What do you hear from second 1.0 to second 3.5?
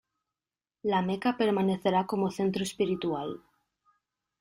Meca permanecerá como centro espiritual.